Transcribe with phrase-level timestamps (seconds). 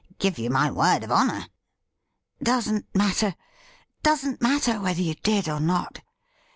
[0.17, 1.45] Give you my word of honour.'
[2.41, 3.35] 'Doesn't matter—
[4.01, 6.01] doesn't matter whether you did or not.